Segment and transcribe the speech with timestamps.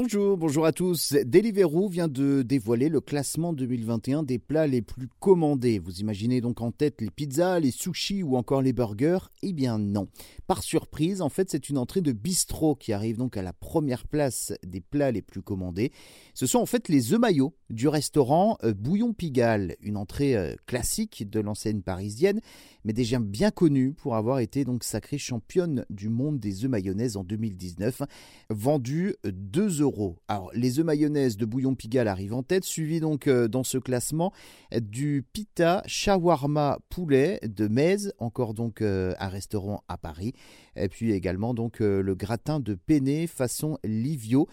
[0.00, 1.12] Bonjour, bonjour à tous.
[1.12, 5.80] Deliveroo vient de dévoiler le classement 2021 des plats les plus commandés.
[5.80, 9.28] Vous imaginez donc en tête les pizzas, les sushis ou encore les burgers?
[9.42, 10.06] Eh bien non.
[10.46, 14.06] Par surprise, en fait, c'est une entrée de bistrot qui arrive donc à la première
[14.06, 15.90] place des plats les plus commandés.
[16.32, 20.54] Ce sont en fait les œufs maillots du restaurant euh, Bouillon Pigalle, une entrée euh,
[20.66, 22.40] classique de l'enseigne parisienne,
[22.84, 27.16] mais déjà bien connue pour avoir été donc sacrée championne du monde des œufs mayonnaise
[27.16, 28.02] en 2019,
[28.48, 29.87] vendue 2 euros.
[30.28, 33.78] Alors, les œufs mayonnaise de Bouillon Pigalle arrivent en tête, suivi donc euh, dans ce
[33.78, 34.32] classement
[34.72, 40.34] du pita shawarma poulet de Metz, encore donc euh, un restaurant à Paris,
[40.76, 44.46] et puis également donc euh, le gratin de penne façon Livio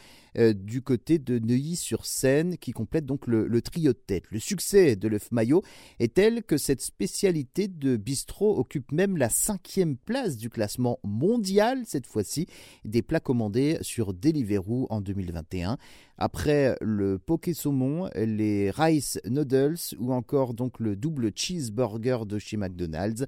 [0.54, 4.26] du côté de Neuilly-sur-Seine qui complète donc le, le, trio de tête.
[4.32, 5.64] Le succès de l'œuf maillot
[6.00, 11.84] est tel que cette spécialité de bistrot occupe même la cinquième place du classement mondial
[11.86, 12.48] cette fois-ci
[12.84, 15.78] des plats commandés sur Deliveroo en 2021.
[16.18, 22.56] Après le poké saumon, les rice noodles ou encore donc le double cheeseburger de chez
[22.56, 23.26] McDonald's.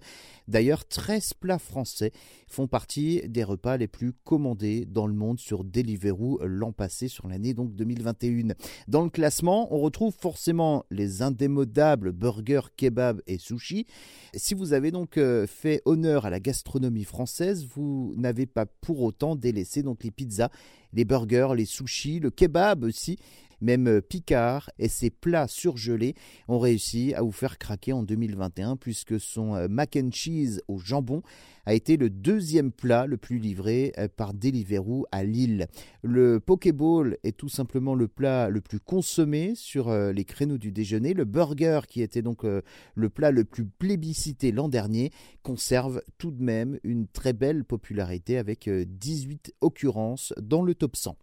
[0.48, 2.12] D'ailleurs, 13 plats français
[2.48, 7.28] font partie des repas les plus commandés dans le monde sur Deliveroo l'an passé sur
[7.28, 8.56] l'année donc 2021.
[8.88, 13.86] Dans le classement, on retrouve forcément les indémodables burgers, kebab et sushi.
[14.34, 19.02] Si vous avez donc euh, fait honneur à la gastronomie française, vous n'avez pas pour
[19.02, 20.50] autant délaissé donc les pizzas
[20.94, 23.18] les burgers, les sushis, le kebab aussi,
[23.62, 26.16] même euh, Picard et ses plats surgelés
[26.48, 30.78] ont réussi à vous faire craquer en 2021 puisque son euh, mac and cheese au
[30.78, 31.22] jambon
[31.66, 35.68] a été le deuxième plat le plus livré euh, par Deliveroo à Lille.
[36.04, 41.14] Le Pokéball est tout simplement le plat le plus consommé sur les créneaux du déjeuner.
[41.14, 45.12] Le burger, qui était donc le plat le plus plébiscité l'an dernier,
[45.44, 51.18] conserve tout de même une très belle popularité avec 18 occurrences dans le top 100.